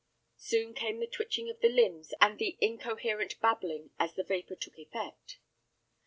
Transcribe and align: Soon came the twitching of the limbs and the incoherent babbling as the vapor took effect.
Soon 0.39 0.73
came 0.73 0.99
the 0.99 1.05
twitching 1.05 1.47
of 1.51 1.59
the 1.59 1.69
limbs 1.69 2.11
and 2.19 2.39
the 2.39 2.57
incoherent 2.59 3.39
babbling 3.39 3.91
as 3.99 4.15
the 4.15 4.23
vapor 4.23 4.55
took 4.55 4.79
effect. 4.79 5.37